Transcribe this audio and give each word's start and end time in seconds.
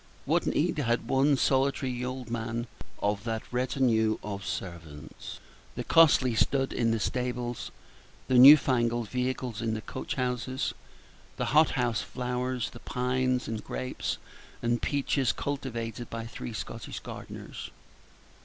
What 0.25 0.47
need 0.47 0.79
had 0.79 1.07
one 1.07 1.37
solitary 1.37 2.03
old 2.03 2.31
man 2.31 2.65
of 3.03 3.23
that 3.25 3.43
retinue 3.53 4.17
of 4.23 4.43
servants, 4.43 5.39
the 5.75 5.83
costly 5.83 6.33
stud 6.33 6.73
in 6.73 6.89
the 6.89 6.99
stables, 6.99 7.69
the 8.27 8.39
new 8.39 8.57
fangled 8.57 9.09
vehicles 9.09 9.61
in 9.61 9.75
the 9.75 9.81
coach 9.81 10.15
houses, 10.15 10.73
the 11.37 11.45
hot 11.53 11.69
house 11.77 12.01
flowers, 12.01 12.71
the 12.71 12.79
pines, 12.79 13.47
and 13.47 13.63
grapes, 13.63 14.17
and 14.63 14.81
peaches, 14.81 15.31
cultivated 15.31 16.09
by 16.09 16.25
three 16.25 16.53
Scottish 16.53 16.99
gardeners? 17.01 17.69